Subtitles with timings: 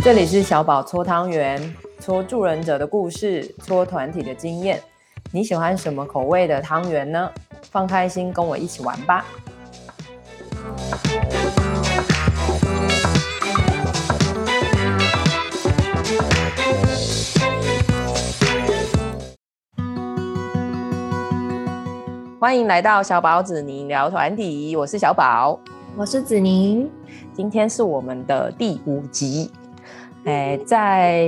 [0.00, 4.80] 这里是小宝搓汤圆，搓助人者的故事，搓团体的经验。
[5.32, 7.28] 你喜欢什么口味的汤圆呢？
[7.70, 9.26] 放开心，跟我一起玩吧！
[22.38, 25.58] 欢迎来到小宝子宁聊团体，我是小宝，
[25.96, 26.88] 我是子宁，
[27.34, 29.50] 今天是我们的第五集。
[30.28, 31.26] 哎，在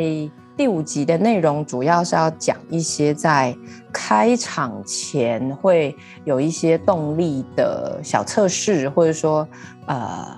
[0.59, 3.57] 第五集的内容主要是要讲一些在
[3.91, 9.49] 开场前会有一些动力的小测试，或者说
[9.87, 10.37] 呃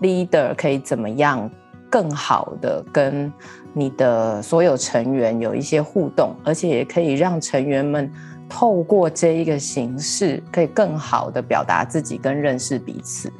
[0.00, 1.50] ，leader 可以怎么样
[1.90, 3.30] 更好的跟
[3.74, 8.10] 你的所有成员有一些互动，而且也可以让成员们。
[8.52, 13.32] 透过这一个形式，可以更好的表达自己跟认识彼此。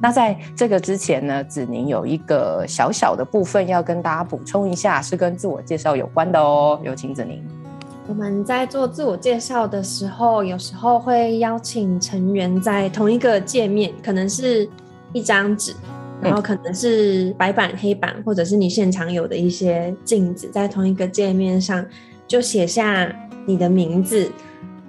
[0.00, 6.80] 那在这个之前呢，子宁有一个小小的部分要跟大家补充一下，是跟自我介绍有关的哦。
[6.82, 7.42] 有请子宁。
[8.08, 14.68] 我们在做自我介绍的时候，有时候会邀请成员在同一个界面，可能是
[15.12, 15.72] 一张纸，
[16.20, 21.86] 然后可能是白板、黑板，或者是你现场有的一些镜子，在同一个界面上
[22.26, 23.10] 就写下
[23.46, 24.30] 你的名字。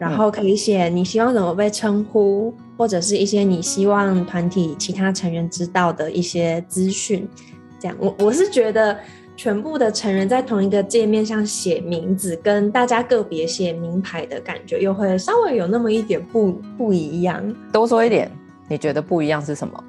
[0.04, 7.26] 然后可以写你希望怎么被称呼，或者是一些你希望团体其他成员知道的一些资讯。
[7.80, 9.00] 这样，我我是觉得
[9.38, 17.42] 全部的成员在同一个界面上写名字，跟大家个别写名牌的感觉，又会稍微有那么一点不不一样。
[17.72, 18.30] 多说一点，
[18.68, 19.82] 你觉得不一样是什么？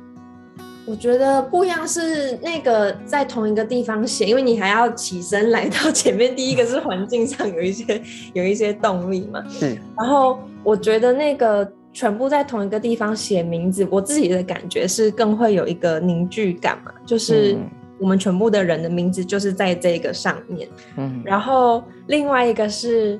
[0.87, 6.37] 我觉得不一样是那个在同一个地方写，因为你还要起身来到前面。
[6.37, 8.03] 第一个是环境上有一些
[8.35, 9.79] 有一些动力嘛，是。
[9.97, 17.57] 然后我觉得那个全部在同一个地方写名字，我自己的感觉是更会有一个凝聚感嘛，就是
[17.99, 20.69] 我们全部的人的名字就是在这个上面。
[20.97, 21.23] 嗯。
[21.25, 23.19] 然后另外一个是，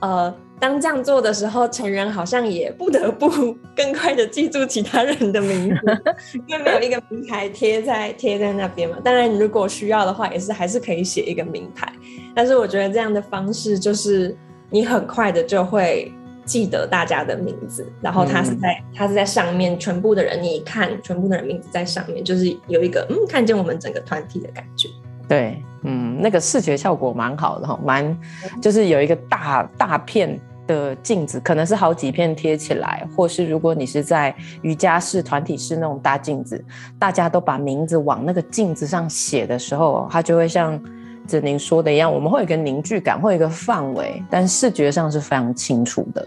[0.00, 0.32] 呃。
[0.62, 3.28] 当这样做的时候，成人好像也不得不
[3.74, 6.02] 更快的记住其他人的名字，
[6.46, 8.96] 因为没有一个名牌贴在贴在那边嘛。
[9.02, 11.92] 当然，如果需要的话，也是还是可以写一个名牌。
[12.32, 14.36] 但是我觉得这样的方式就是
[14.70, 16.12] 你很快的就会
[16.44, 24.88] 记得大家的名字，然后他是在他是在上面，全部的人你一看，全部的人名字在上面，就是有一个嗯，看见我们整个团体的感觉。
[25.28, 28.16] 对，嗯，那个视觉效果蛮好的哈，蛮
[28.60, 30.40] 就是有一个大大片。
[30.72, 36.64] 的镜子可能是好几片贴起来，或是如果你是在瑜伽室、团体室那种大镜子，
[36.98, 40.80] 大家都把名字往那个镜子上写的时候，它就会像
[41.26, 46.26] 子宁说的一样，我们会有一个凝聚感，会有一个范围，但视觉上是非常清楚的。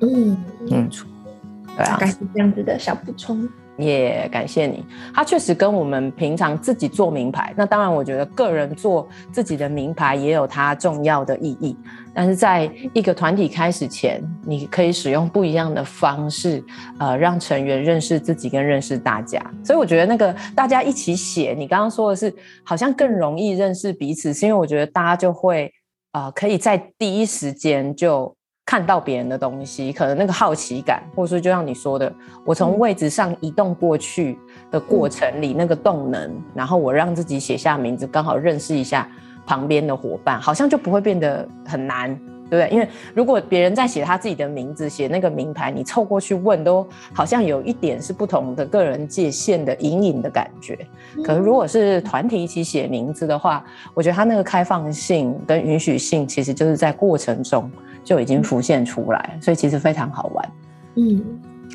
[0.00, 0.36] 嗯
[0.70, 0.90] 嗯，
[1.76, 3.48] 对啊，大概是这样子的小补充。
[3.78, 7.52] 也、感谢你，他确实跟我们平常自己做名牌。
[7.56, 11.76] 那当然，我觉得个人做自己的名牌也有它重要的意义。
[12.14, 16.64] 但是在一个团体开始前，你可以使用不一样的方式，
[16.98, 19.44] 呃，让成员认识自己跟认识大家。
[19.64, 25.72] 所以我觉得那个大家一起写，你刚刚说的是好像更容易认识彼此，是因为我觉得大家就会
[26.12, 28.35] 呃，可以在第一时间就。
[28.66, 32.12] 看到别人的东西，可能那个好奇感，或者说就像你说的，
[32.44, 34.36] 我从位置上移动过去
[34.72, 39.08] 的过程里，那个动能，然后我让自己写下名字，刚好认识一下
[39.46, 42.12] 旁边的伙伴，好像就不会变得很难，
[42.50, 42.68] 对不对？
[42.74, 50.76] 因为如果别人在写他自己的名字，写那个名牌，你凑过去问，都好像有一点是不同的个人界限的隐隐的感觉。
[51.22, 57.70] 可是如果是团体一起写名字的话，我觉得他那个开放性跟允许性，其实就是在过程中。
[58.06, 60.48] 就已经浮现出来，嗯、所以其实非常好玩。
[60.94, 61.22] 嗯，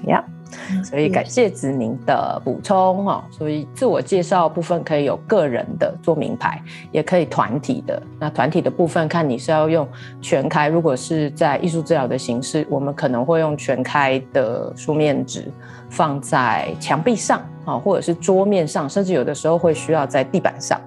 [0.08, 3.24] 呀，yeah, 所以感谢子宁的补充哈。
[3.30, 6.62] 所以自我介绍部分可以有个人的做名牌，
[6.92, 8.02] 也可以团体的。
[8.18, 9.86] 那团体的部分看你是要用
[10.22, 15.52] 全开，如果是在艺术治疗的形式，我们可能会用全开的书面纸
[15.90, 20.80] 放在墙壁上啊，或者是桌面上，甚至有的时候会需要在地板上。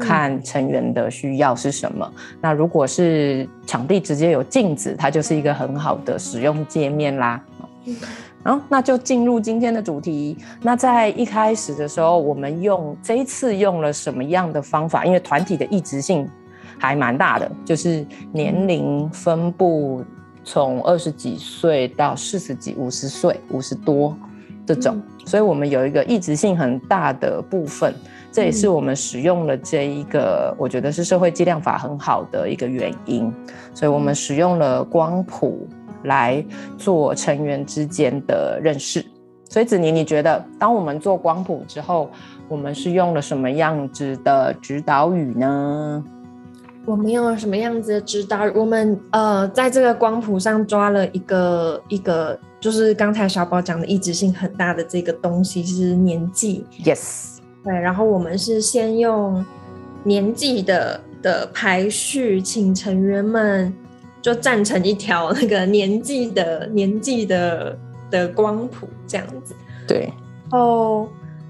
[0.00, 2.10] 看成员的需要是什么。
[2.40, 7.42] 那如果是场地直接有镜子，它就是一个很好的使用界面啦。
[8.42, 10.36] 然后那就进入今天的主题。
[10.62, 15.04] 那在一开始的时候，我们用这一次用了什么样的方法？
[15.04, 16.28] 因为团体的异质性
[16.78, 20.04] 还蛮大的，就是年龄分布
[20.44, 24.14] 从二十几岁到四十几、五十岁、五十多
[24.66, 27.94] 这种，所以我们有一个异质性很大的部分。
[28.32, 33.32] 这也是我们使用了这一个，我觉得是社会计量法很好的一个原因。
[33.72, 35.68] 所以我们使用了光谱
[36.02, 36.44] 来
[36.76, 39.04] 做成员之间的认识。
[39.48, 42.10] 所以子宁，你觉得当我们做光谱之后，
[42.48, 46.04] 我们是用了什么样子的指导语呢？
[46.84, 48.40] 我们用了什么样子的指导？
[48.52, 56.64] 我们呃，在这个光谱上抓了一个一个，就是刚才小宝讲的一直性很大的这个东西是年纪。
[56.82, 57.36] Yes。
[57.62, 59.44] 对，然后我们是先用
[60.02, 63.70] 年纪的的排序，请成员们
[64.22, 67.78] 就站成一条那个年纪的年纪的
[68.10, 69.54] 的光谱这样子。
[69.86, 70.10] 对，
[70.50, 71.06] 哦，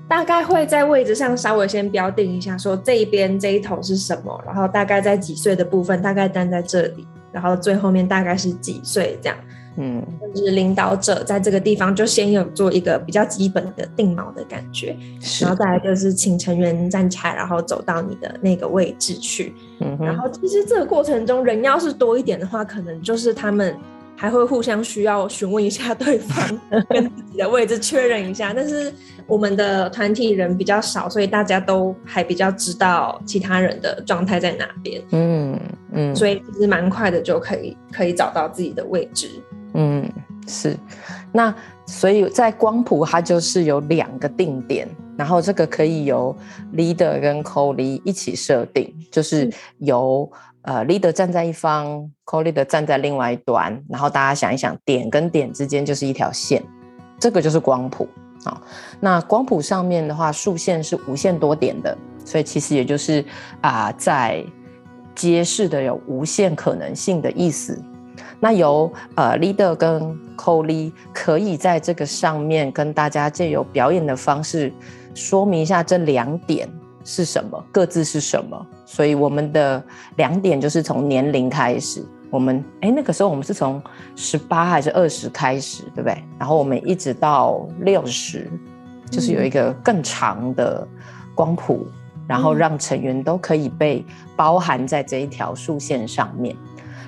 [0.08, 9.38] 大概会在位置上稍微先标定一下，说这一边这一头是什么，然后大概在几岁的部分大概站在这里，然后最后面大概是几岁这样。
[9.76, 10.04] 嗯，
[10.34, 14.96] 就是领导者在这个地方就先有做一个比较基本的定锚的感觉，
[15.40, 19.54] 然后再来就是请成员站起来，然后走到你的那个位置去。
[19.80, 23.76] 嗯，然后其实这个过程中人要是多一点的话，可能就是他们。
[24.16, 28.54] 还会互相需要询问一下对方， 跟自己的位置确认一下。
[28.54, 28.90] 但是
[29.26, 35.02] 我们的团体人比较少，所以大家都还比较知道其他人的状态在哪边。
[35.10, 35.60] 嗯
[35.92, 39.28] 嗯，所以其实蛮快的就可以可以找到自己的位置。
[39.74, 40.10] 嗯，
[40.46, 40.76] 是。
[41.32, 41.54] 那
[41.86, 46.34] 所以在光谱它就是有两个定点，然后这个可以由
[46.74, 50.30] leader 跟 co-lead 一起设定，就是由。
[50.66, 56.64] 呃，leader 站在一方，co-leader 站在另外一端，然后大家想一想，点跟点之间就是一条线，
[57.20, 58.08] 这个就是光谱
[58.44, 58.56] 啊、哦。
[58.98, 61.94] 那光谱上面的话，竖线是无限多点的，
[62.24, 63.22] 所以其实也就是
[63.60, 64.42] 啊、呃，在
[65.14, 67.78] 揭示的有无限可能性的意思。
[68.40, 74.72] 那由呃 leader 跟 co-lead 可以在这个上面跟大家借由表演的方式
[75.14, 76.68] 说明一下这两点。
[77.06, 77.62] 是什么？
[77.70, 78.66] 各自是什么？
[78.86, 79.84] 所以我们的
[80.16, 82.02] 两点就是从年龄开始。
[82.30, 83.78] 我们哎，那个时候我们是从
[84.16, 86.24] 十八还是二十开始，对不对？
[86.38, 88.50] 然后我们一直到六十，
[89.10, 90.88] 就是有一个更长的
[91.34, 91.86] 光谱，
[92.26, 94.02] 然后让成员都可以被
[94.34, 96.56] 包含在这一条竖线上面。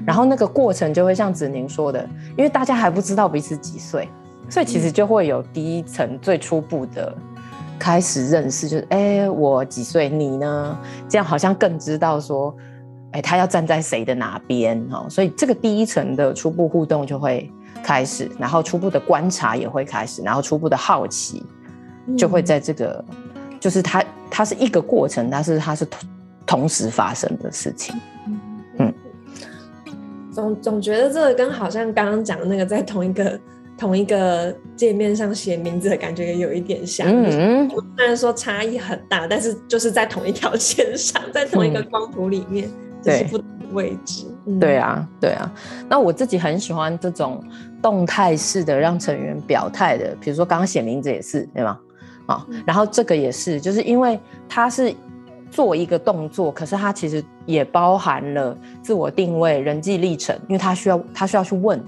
[0.05, 4.09] 然后那个过程就会像子宁说的，因为大家还不知道彼此几岁，
[4.51, 7.15] 所以其实就会有第一层最初步的。
[7.79, 10.09] 开始认识，就是哎、欸，我几岁？
[10.09, 10.79] 你呢？
[11.07, 12.53] 这样好像更知道说，
[13.13, 15.07] 哎、欸，他要站在谁的哪边哦。
[15.11, 17.53] 所以这个第一层的初步互动就会
[17.85, 21.45] 开始，然后初步的观察也会开始，然后初步的好奇
[22.17, 26.09] 就会在这个，嗯、就是它它是一个过程，但是它是同
[26.47, 27.95] 同时发生的事情。
[30.37, 33.39] 嗯，总总觉得这个跟好像刚刚讲的那个在同一个。
[33.79, 42.71] 同一个界面上写名字的感觉也有一点像，嗯，虽然说差异很大，但是就是在同一条线上，在同一个光谱里面，
[43.03, 44.25] 就、嗯、是不同的位置。
[44.47, 45.53] 对，对啊，对啊。
[45.91, 47.39] 那我自己很喜欢这种
[47.83, 51.79] 动态式的让成员表态的，比如说刚刚写名字也是，对吗？
[52.25, 54.19] 啊，然后这个也是，就是因为
[54.49, 54.91] 它是
[55.51, 61.83] 做一个动作，可是它其实也包含了自我定位、人际历程，因为他需要他需要去问。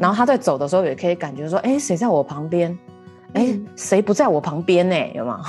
[0.00, 2.78] 然后他在走的时候也可以感觉说，哎，谁在我旁边？
[3.34, 4.96] 哎，谁不在我旁边呢？
[5.14, 5.42] 有吗？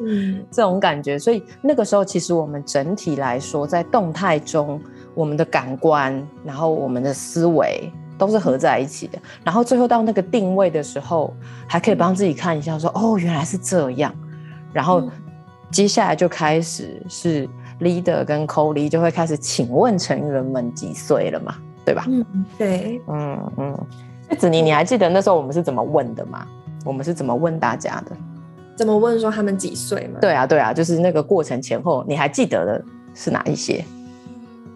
[0.00, 1.18] 嗯， 这种感觉。
[1.18, 4.78] 所以那个时候，其实我们整体来说，在动态中，
[5.14, 9.18] 我们的感官，然后我们的思维都是合在一起的。
[9.42, 11.32] 然后最后到那个定位的时候，
[11.66, 14.12] 还可以帮自己看一下，说，哦，原来是这样。
[14.74, 15.08] 然后
[15.74, 17.48] 接下来就开始是
[17.80, 21.56] leader 跟 co-lead 就会开始请问成员们几岁了嘛？
[21.84, 22.04] 对吧？
[22.06, 22.24] 嗯，
[22.56, 23.86] 对，嗯嗯。
[24.28, 26.46] 那子宁，你还记得那时候我们是怎么问的吗？
[26.84, 28.16] 我们是怎么问大家的？
[28.76, 30.20] 怎么问说他们几岁吗？
[30.20, 33.84] 对啊，对啊，就是那个过程前后，你还记得的是哪一些？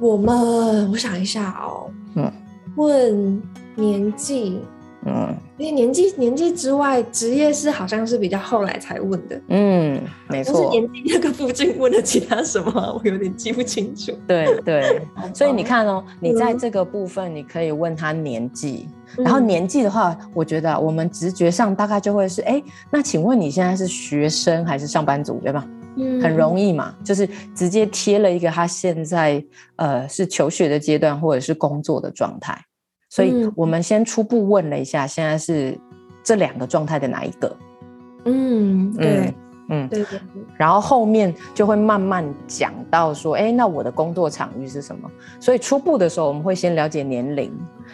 [0.00, 1.88] 我们，我想一下哦。
[2.17, 2.33] 嗯，
[2.75, 3.40] 问
[3.76, 4.61] 年纪。
[5.07, 9.41] 嗯，因为年纪年纪之外，职业是好像是比较后来才问的。
[9.49, 10.62] 嗯，没错。
[10.62, 14.12] 是年纪那个附近问了其他什么，我有点记不清楚。
[14.27, 15.03] 对对，
[15.35, 25.67] 所以你看哦，你在这个部分你可以问他年纪，嗯、然后年纪的话，我觉得我们直觉上大概就会是，哎，那请问你现在是学生还是上班族，对吧？
[25.97, 32.57] 嗯，很容易嘛，就是直接贴了一个他现在呃是求学的阶段或者是工作的状态。
[33.09, 35.79] 所以我们先初步问了一下，现在是
[36.23, 37.57] 这两个状态的哪一个？
[38.25, 39.35] 嗯，对，
[39.71, 40.21] 嗯，对对。
[40.59, 45.11] 然后后面就会慢慢讲到说，哎，那我的工作场域是什么？
[45.41, 47.50] 所以初步的时候，我们会先了解年龄，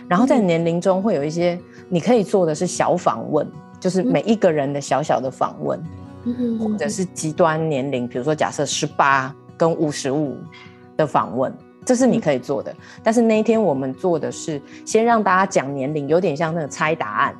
[0.09, 1.56] 然后在年龄中会有一些
[1.88, 3.47] 你可以做的是小访问，
[3.78, 5.80] 就是每一个人的小小的访问，
[6.59, 10.37] 或者是极端年龄，比如说假设十八跟五十五
[10.97, 11.54] 的访问。
[11.85, 17.35] 这是你可以做的，但是那一天我们做的是先让大家讲年龄，有点像那个猜答案，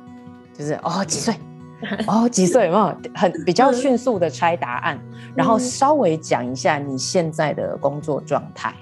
[0.53, 1.35] 就是哦几岁，
[2.07, 2.65] 哦，几岁？
[2.67, 8.73] 有没有很比较迅速的猜答案，嗯、然后稍微讲一下你现在的工作状态，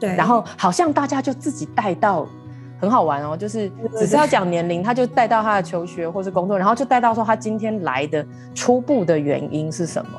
[0.00, 2.26] 对，然后好像大家就自己带到，
[2.80, 8.24] 很好玩哦，就是只是要讲年龄，他就带到他的求学或是工作，然后就带到说他今天来的
[8.54, 10.10] 初步的原因是什么，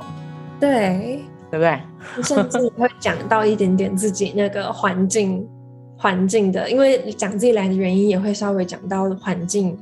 [0.59, 1.79] 对，对不对？
[2.23, 5.47] 甚至会讲到一点点自己那个环境
[5.97, 9.77] 环境的，因为讲自己来的原因也会稍微讲到环境。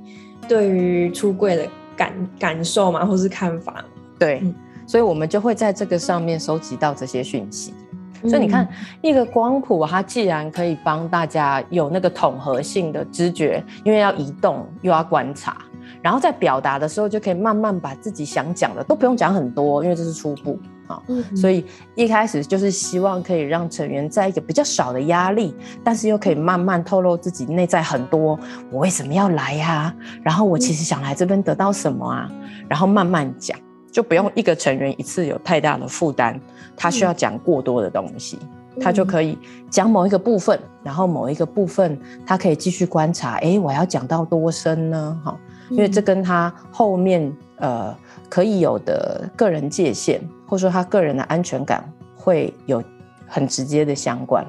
[0.48, 1.68] 对于出柜的
[1.98, 3.84] 感感受嘛，或是看法，
[4.20, 4.54] 对，嗯、
[4.86, 7.74] 所以我们就会在这个上面收集到这些讯息。
[8.22, 8.68] 嗯、所以你看，
[9.02, 15.58] 一个光谱，它既然可以帮大家有那个统合性的知觉，因为要移动又要观察，
[16.00, 20.60] 然后在表达的时候就可以慢慢把自己想讲的都不用讲很多，因为这是初步。
[20.88, 21.66] 啊，嗯、所以
[21.96, 28.40] 一开始就是希望可以让成员在一个比较少的压力，但是又可以慢慢透露自己内在很多，
[28.72, 29.96] 我为什么要来呀、啊？
[30.22, 32.32] 然后我其实想来这边得到什么啊？
[32.68, 33.58] 然后慢慢讲，
[33.92, 36.40] 就不用一个成员一次有太大的负担，
[36.76, 38.38] 他需要讲过多的东西，
[38.80, 39.38] 他就可以
[39.70, 45.20] 讲某一个部分，然后某一个部分他可以继续观察，哎，我要讲到多深呢？
[45.24, 45.38] 哈，
[45.70, 47.96] 因为这跟他后面呃。
[48.28, 51.84] 可以有的个人界限，或者说他个人的安全感
[52.16, 52.84] 会有
[53.28, 54.46] 很直接的相关，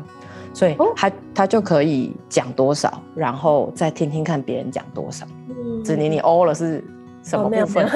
[0.52, 5.26] 所以他他就可以讲多少，然后再听听看别人讲多少。
[5.48, 6.84] 嗯，子宁，你哦了是
[7.22, 7.86] 什么部分？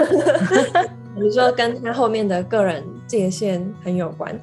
[1.17, 4.39] 你说跟他后面的个人界限很有关。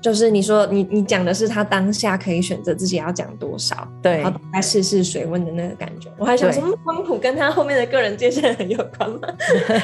[0.00, 6.10] 就是你说你你讲的是他当下可以选择自己要讲多少，对，然后来试试水温的那个感觉。
[6.16, 9.28] 我还想说，光谱跟他后面的个人界限很有关吗？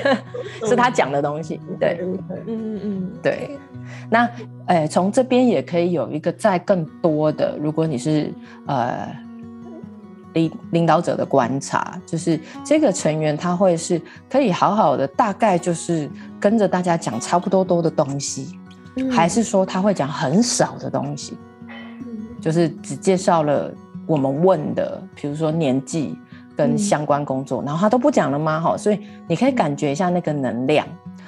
[0.66, 3.58] 是他讲的东西，对，嗯嗯嗯，对。
[4.08, 4.28] 那
[4.66, 8.32] 诶，从这边也可以有一个再更多的，如果你是
[8.66, 9.14] 呃
[10.32, 18.58] 领领导者的观察，就是这个成员他会是可以好好的，大概就是跟着大家讲差不多多的东西。
[19.10, 21.36] 还是说他会讲很少的东西，
[22.40, 23.72] 就是只介绍了
[24.06, 26.16] 我们问的，比如说年纪
[26.56, 28.58] 跟相关工作，然后他都不讲了吗？
[28.58, 30.86] 好，所以你可以感觉一下那个能量，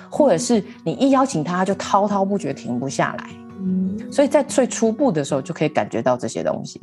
[0.08, 3.30] 或者是你一邀请他，就滔滔不绝，停不下来。
[3.60, 6.80] 嗯，所以在最初步的时候就可以感觉到这些东西。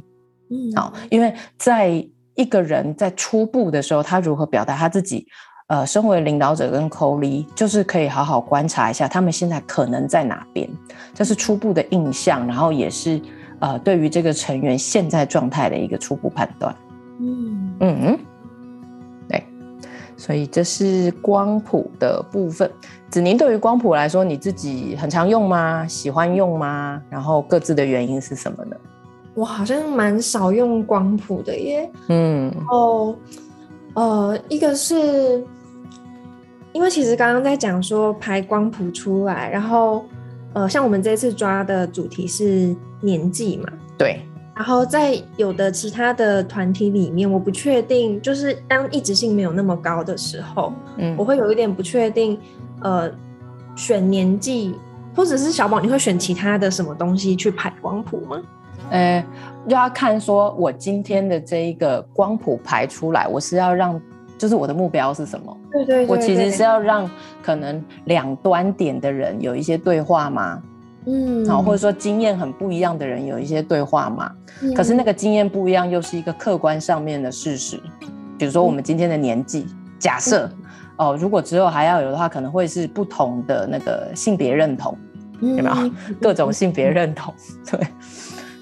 [0.51, 5.27] 嗯，好，因为在一个人在初步的时候，他如何表达他自己。
[5.67, 10.69] 呃，身为领导者跟 Co-Lead 就是可以好好观察一下他们现在可能在哪边，
[11.11, 13.19] 这是初步的印象，然后也是
[13.59, 16.75] 呃对于这个成员现在状态的一个初步判断。
[17.19, 18.19] 嗯嗯，
[19.27, 19.43] 对，
[20.15, 22.69] 所以这是光谱的部分。
[23.09, 25.87] 子宁对于光谱来说，你自己很常用吗？
[25.87, 27.01] 喜欢用吗？
[27.09, 28.75] 然后各自的原因是什么呢？
[29.33, 31.89] 我好像蛮少用光谱的耶。
[32.09, 33.15] 嗯，哦，
[33.95, 35.43] 呃，一个是。
[36.73, 40.03] 因为其实刚刚在讲说排光谱出来，然后
[40.51, 44.19] 呃，像我们这次抓的主题是年纪嘛，对。
[44.53, 52.37] 然后在有的其他的团体里面，我不确定，就是当一直性没有那么高的时候，嗯，我会有一点不确定，
[52.81, 53.09] 呃，
[53.77, 54.75] 选年纪
[55.15, 58.41] 或者是小宝，你会选其他的什么东西去排光谱吗？
[58.89, 59.25] 呃，
[59.67, 63.99] 就要看说我今天的这一个光谱排出来，我是要让。
[64.37, 65.57] 就是我的目标是什么？
[65.71, 67.09] 对对，对，对，我其实是要让
[67.41, 70.61] 可能两端点的人有一些对话嘛，
[71.05, 74.29] 嗯，好，或者说经验很不一样的人有一些对话嘛。
[74.61, 77.79] 嗯、可是那个经验不一样，又是一个客观上面的事实。
[78.37, 79.65] 比如说我们今天的年纪，
[79.97, 80.51] 假设
[80.97, 84.97] 哦、如果之后还要有的话，可能会是不同的那个性别认同，
[85.39, 85.91] 有没有？
[86.21, 87.33] 各种性别认同，
[87.71, 87.79] 对。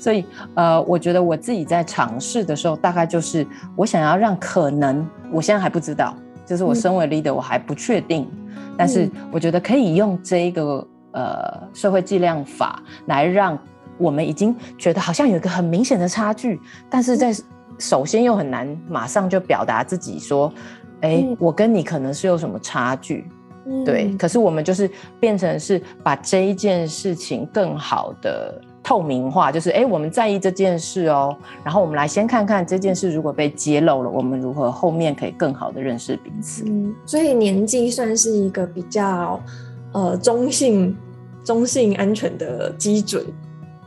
[0.03, 6.13] 所以，呃，我觉得我自己在尝试的时候，大概就是我想要让可能，我现在还不知道，
[6.45, 13.57] 就是我身为 leader，我还不确定，嗯、但是我觉得可以用这一个呃社会计量法来让
[13.98, 17.33] 我们已经觉得好像有一个很明显的差距，但是在
[17.79, 20.51] 首先又很难马上就表达自己说，
[21.00, 23.25] 哎，我跟你可能是有什么差距，
[23.67, 28.62] 嗯、对，可是我们就是变成是把这一件事情更好的。
[28.83, 36.65] 透明化就是，哎，我们在意这件事哦，然后我们来先看看这件事如果被揭露了，我们如何后面可以更好的认识彼此。
[36.67, 39.39] 嗯，所以年纪算是一个比较
[39.93, 40.95] 呃中性、
[41.45, 43.25] 中性安全的基准。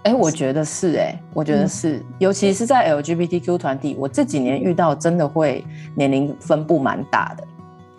[0.05, 7.45] 哎，我觉得是，哎，我觉得是，嗯、尤其是在 LGBTQ 团体，我这几年遇到真的会年龄分布蛮大的。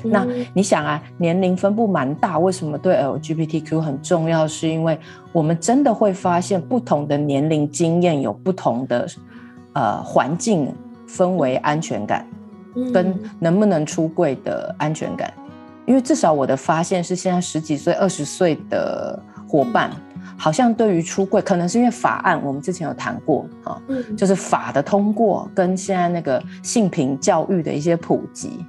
[0.09, 4.47] 那你想啊，年龄分布蛮大，为什么对 LGBTQ 很重要？
[4.47, 4.97] 是因为
[5.31, 9.07] 我们真的会发现，不同的年龄经验有不同的
[9.73, 10.73] 呃环境
[11.07, 12.25] 氛围安全感，
[12.93, 15.31] 跟能不能出柜的安全感。
[15.85, 19.89] 因为至少我的发现是，现在十几岁、二十岁的伙伴，
[20.35, 23.81] 好像对于出柜，可能是因为法案，我们之前有谈过啊，
[24.17, 28.65] 就是法的通过跟现在那个性平教育的一些普及，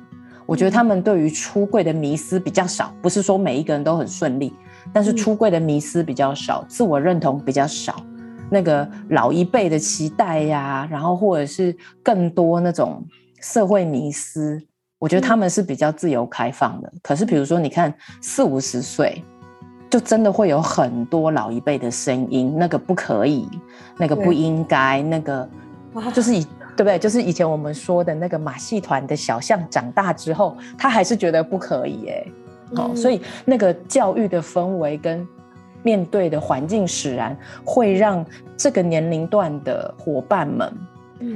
[0.48, 4.50] 我觉得他们对于出柜的迷思比较少，不是说每一个人都很顺利，
[4.94, 7.96] 但是出柜的迷思比较少，自我认同比较少，
[8.50, 13.04] 那个老一辈的期待呀，然后或者是更多那种
[13.42, 14.58] 社会迷思，
[14.98, 16.90] 我觉得他们是比较自由开放的。
[17.02, 19.22] 可是比如说，你看四五十岁。
[19.90, 23.48] 就真的会有很多老一辈的声音，那个不可以，
[23.96, 25.48] 那个不应该，那个
[26.12, 26.46] 就是以
[26.78, 26.96] 对不对？
[26.96, 32.26] 就是以前我们说的那个马戏团的小象长大之后，他还是觉得不可以哎，
[32.76, 35.26] 哦，所以那个教育的氛围跟
[35.82, 38.24] 面对的环境使然，会让
[38.56, 40.72] 这个年龄段的伙伴们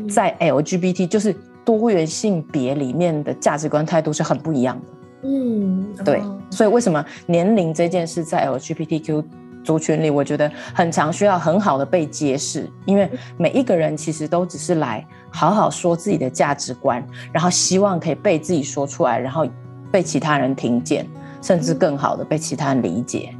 [0.08, 1.34] 在 LGBT 就是
[1.64, 5.28] 多元性别里面的价值观态度是很不一样的。
[5.28, 9.24] 嗯，对，所以为什么年龄这件事在 LGBTQ
[9.62, 19.46] 族群里，我觉得很常需要很好的被揭示，因为每一个人其实都只是来好好说自己的价值观，然后希望可以被自己说出来，然后
[19.90, 21.06] 被其他人听见，
[21.40, 23.34] 甚至更好的被其他人理解。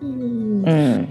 [0.00, 1.06] 嗯嗯，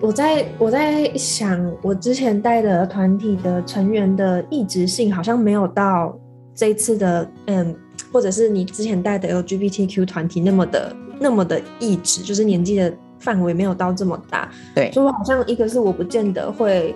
[0.00, 6.16] 我在我在想，我之前带的团体的成员的异质性好像没有到
[6.54, 7.76] 这一次的嗯。
[8.12, 12.92] 或者是你之前带的 LGBTQ 团体那么的那么的意志，就是年纪的
[13.26, 16.94] 范围没有到这么大，对，所以我好像一个是我不见得会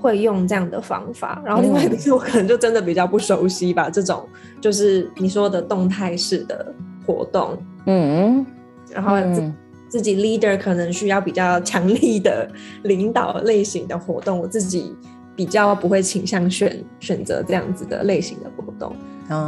[0.00, 4.28] 会用这样的方法，然后另外一个是我可能就真的比较不熟悉吧，这种
[4.60, 6.72] 就是你说的动态式的
[7.04, 8.46] 活动，嗯，
[8.92, 9.52] 然后自
[9.88, 12.48] 自己 leader 可能需要比较强力的
[12.84, 14.94] 领导类型的活动，我自己
[15.34, 18.94] 比较不会倾向选选择这样子的类型的活动。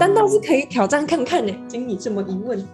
[0.00, 2.64] 但倒是可以挑战看看呢，经你这么一问，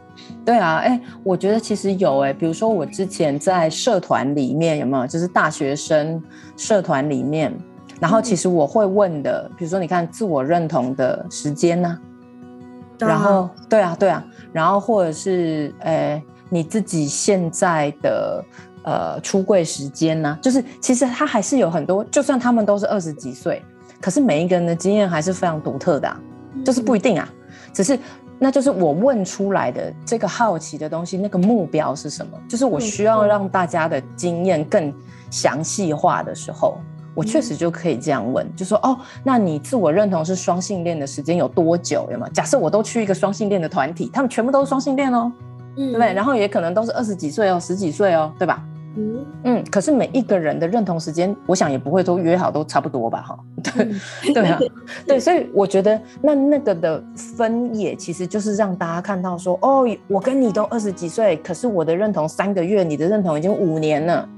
[0.45, 6.23] 对啊，哎、欸，我觉得其实有哎、欸，比如说我之前在社团里面有没有，就是大学生
[6.57, 7.53] 社团里面，
[8.01, 18.45] 然后其实我会问的，嗯、比如说你看自我认同的时间呢、啊，然后对啊对啊，然后或者是呃、欸、你自己现在的
[18.83, 23.63] 呃出柜时间呢、啊，就是其实他还是有很多，就算他们都是二十几岁，
[24.01, 26.21] 可是每一个人的经验还是非常独特的、啊。
[26.65, 27.29] 就是不一定啊，
[27.73, 27.99] 只是
[28.39, 32.39] 那就是我问出来的这个好奇的东西，那个目标是什么？
[32.49, 34.93] 就是我需要让大家的经验更
[35.31, 36.79] 详细化的时候，
[37.15, 42.09] 我确实就可以这样问，就说哦，那你自我认同是双性恋的时间有多久？
[42.11, 42.27] 有吗？
[42.33, 45.31] 假设我都去一个双性恋的团体，他们全部都是双性恋哦，
[45.77, 46.13] 嗯，对不对？
[46.15, 48.65] 然后也可能都是二十几岁哦，十几岁哦，对吧？
[48.97, 53.23] 嗯嗯，可是每一个人的认同时间，我想也不会都约好都差不多吧？
[53.23, 54.59] 哈， 对对啊，
[55.07, 64.29] 对，所以我觉得那那个的分野，其实就是让大家看到说，哦，我跟你都二十几岁，可是我的认同三个月，你的认同已经五年了，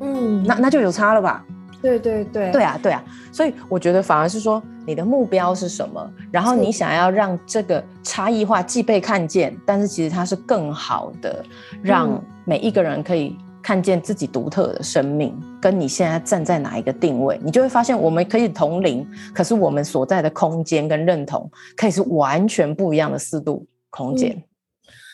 [0.00, 1.44] 嗯，那那就有差了吧？
[1.80, 6.12] 对对对，对啊对啊，所以我觉得反而是说，你的目标是什么？
[6.32, 11.44] 然后你想要让这个差异化既被看见，但是其实它是更好的，
[11.82, 13.36] 让每一个人可以。
[13.62, 24.42] 看见自己独特的生命，跟你现在站在哪一个定位，你就会发现我们可以同龄，可是我们所在的空间跟认同可以是完全不一样的四度空间。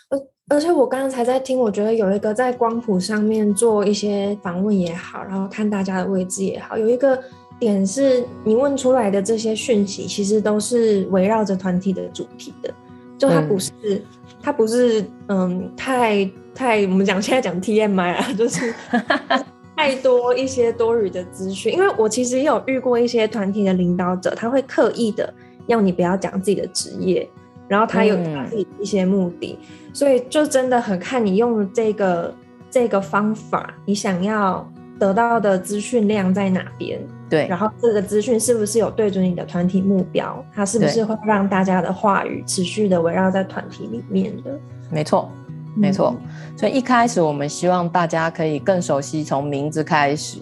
[0.08, 7.22] 而、而且我刚刚才在听，我觉得有一个在光谱上面做一些访问也好，然后看大家的位置也好，有一个
[7.58, 12.72] 点是你问出来的这些讯息，其实都是围绕着团体的主题的，
[13.18, 14.02] 就它不是，嗯、
[14.40, 16.30] 它不是，嗯，太。
[16.54, 18.74] 太，我们讲现在讲 TMI 啊，就是
[19.78, 21.72] 太多一些多余的资讯。
[21.72, 25.32] 因为我其实也有遇过一些团体的领导者，他会刻意的
[25.68, 27.30] 要你不要讲自己的职业，
[27.68, 32.34] 然后他有他自己一些目的，嗯、所以就真的很看你用这个
[32.68, 37.00] 这个方法，你想要得到的资讯量在哪边？
[37.30, 40.44] 对，然后这个资讯是不是有对准你的团体目标？
[40.54, 44.58] 它是不是会让大家的话语持续的围绕在团体里面的？
[44.90, 45.30] 没错。
[45.76, 46.12] 没错，
[46.56, 50.38] 所以一开始我们希望大家可以更熟悉，从名字开始，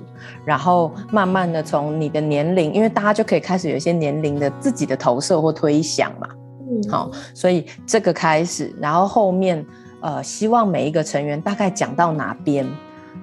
[0.47, 6.29] 然后慢慢的从你的年龄，因为大家就可以开始有一些年龄的自己的投射或推想嘛。
[6.71, 9.63] 嗯，好，所以这个开始，然后后面
[10.01, 12.67] 呃，希望每一个成员大概讲到哪边，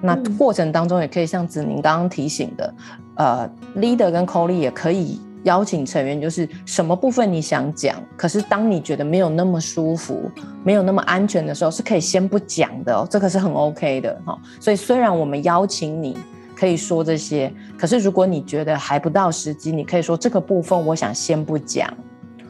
[0.04, 2.74] 那过程当中也可以像子宁刚刚提醒的，
[3.16, 5.20] 呃，leader 跟 co-lead 也可以。
[5.44, 10.30] 邀请成员，就是什么部分你想讲，可是当你觉得没有那么舒服、
[10.64, 14.38] 没有那么安全的时候，是可以先不讲的哦，这个是很 OK 的哈。
[14.58, 16.16] 所以虽然我们邀请你
[16.56, 21.92] 可以说这些，可是如果你觉得还不到时机，你可以说这个部分我想先不讲，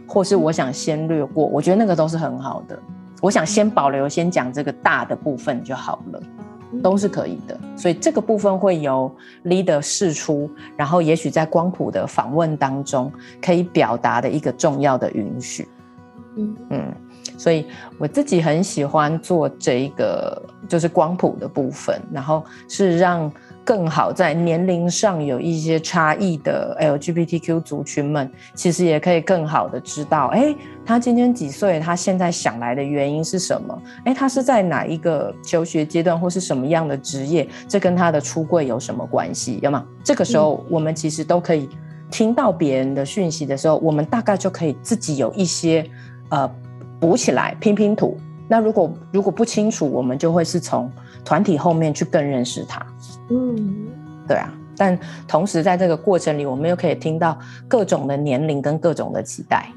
[0.07, 2.79] 或是我想先略过，我觉得那个都是很好的。
[3.21, 6.23] 我想先保留，先讲这个大的部分就好了，
[6.83, 7.59] 都是可以的。
[7.77, 9.11] 所以这个部分会由
[9.45, 15.69] leader 试出，然后也许在光谱的访问当中可以表达的一个重要的允许。
[16.37, 16.95] 嗯嗯，
[17.39, 17.67] 所以
[17.99, 23.31] 我自己很喜欢做这一个就是光谱的部分，然后是让。
[23.65, 31.81] 更好在年龄上有一些差异的 LGBTQ 族群们，其实也可以更好的知道，哎，他今天几岁？
[31.81, 33.83] 他现在想来的原因是什么？
[34.05, 37.49] 哎，他是在哪一个求学阶段，或是什么样的职业？
[37.67, 39.59] 这跟他的出柜有什么关系？
[39.63, 39.85] 有吗？
[40.05, 41.67] 这个时候，我们其实都可以
[42.11, 45.89] 听到别人的讯息的时候，我们大概就可以自己有一些
[46.29, 46.47] 呃
[47.01, 48.19] 补起来拼拼图。
[48.49, 50.91] 那如果如果不清楚，我们就会是从
[51.25, 52.85] 团体后面去更认识他。
[53.31, 53.89] 嗯，
[54.29, 59.69] 对啊，但同时在这个过程里，我们又可以听到各种的年龄跟各种的期待。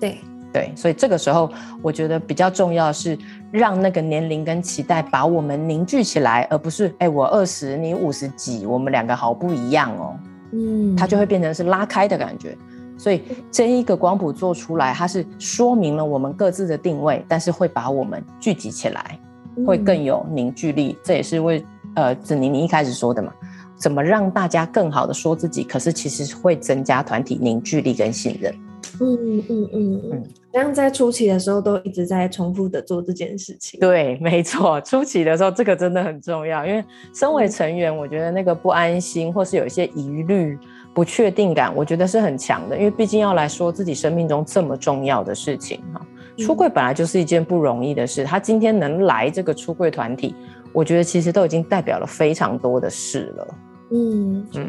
[0.00, 0.18] 对
[0.52, 1.50] 对，所以这个时候
[1.82, 3.18] 我觉得比较重要的是
[3.50, 10.16] 让那个年龄跟期待把我们凝聚起来，而不是哎，我二十你五十几，我们两个好不一样哦。
[10.52, 12.56] 嗯，它就会变成是拉开的感觉。
[12.98, 19.18] 所以这一个光谱做出来，它是说明了我们各自的定位，但是会把我们聚集起来，
[19.64, 20.98] 会更有凝聚力。
[21.02, 21.64] 这也是为。
[21.94, 23.32] 呃，子宁，你一开始说的嘛，
[23.74, 25.64] 怎么让大家更好的说自己？
[25.64, 28.54] 可是其实会增加团体凝聚力跟信任。
[29.00, 29.16] 嗯
[29.48, 33.80] 嗯嗯嗯，这样在初期的时候都一直在重复的做这件事情。
[33.80, 40.56] 对，没错，初期的时候这个真的很重要，因为身为成员，我觉得那个不安心或是有一些疑虑、
[40.98, 46.04] 不确定感，我觉得是很强的，因为毕竟要来说自己生命中这么重要的事情哈。
[46.36, 50.34] 出柜本来就是一件不容易的事，他今天能来这个出柜团体。
[50.72, 53.48] 我觉得其实都已经代表了非常多的事了。
[53.92, 54.66] 嗯嗯，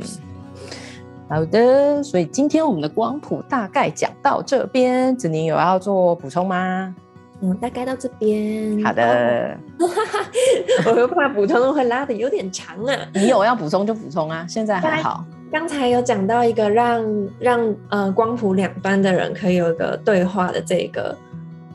[1.27, 6.93] 好的，所以今天我们的光谱大概讲到这边，子宁有要做补充吗？
[7.41, 8.83] 嗯，大概到这边。
[8.83, 9.57] 好的，
[10.85, 12.95] 我又怕补充会拉的有点长啊。
[13.15, 15.25] 你有要补充就补充啊，现在还好。
[15.51, 21.15] 刚才有讲到一个让让呃光谱两端的人可以有一个对话的这个，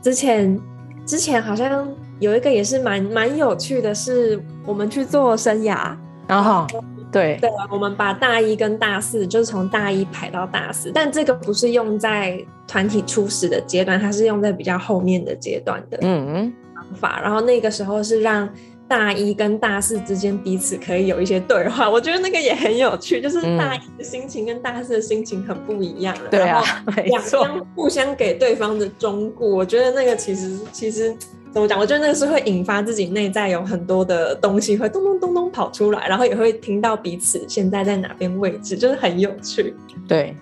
[0.01, 0.59] 之前
[1.05, 1.87] 之前好像。
[2.21, 5.93] 有一个也是蛮蛮有趣的，是我们去做生涯，
[6.25, 6.65] 然后
[7.11, 17.19] 对对，我们把大一跟大四就是从大一排到大四，但这个不是用在团体初始的阶段，它是用在比较后面的阶段的嗯方法。
[17.21, 18.47] 然后那个时候是让
[18.87, 26.61] 大一跟大四之间彼此可以有一些对话，我觉得那个也很有趣，就是大一的心情跟大四的心情很不一样了，对啊，
[27.05, 31.15] 两方 互相给对方的忠告，我觉得那个其实其实。
[31.51, 31.79] 怎么讲？
[31.79, 39.73] 我觉得那个是会引发自己内在有很多的东西会咚咚咚咚跑出来，然后也会听到彼此现在在哪边位置，就是很有趣。
[40.05, 40.35] 对，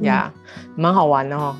[0.00, 1.56] 呀、嗯，蛮好玩的哦。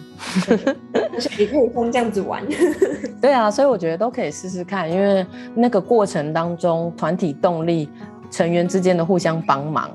[1.13, 2.43] 而且也可以像这样子玩。
[3.21, 7.89] 对啊，所以我觉得都可以试试看，因为那个过程当中，团体动力、
[8.31, 9.91] 成员之间的互相帮忙，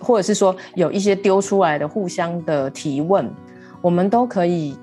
[0.00, 3.30] 或者是说有一些丢出来的互相的提问，
[3.80, 4.76] 我们都可以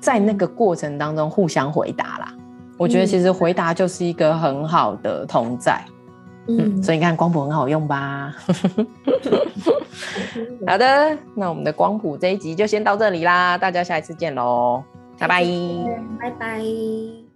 [0.00, 2.34] 在那个过程当中互相回答啦。
[2.78, 5.92] 我觉得其实回答就是一个很好的同在，嗯，
[6.48, 8.34] 嗯，所以你看光谱很好用吧？
[10.66, 14.82] 好的，那我们的光谱这一集就先到这里啦，大家下一次见喽，
[15.18, 15.44] 拜拜，
[16.20, 17.29] 拜拜。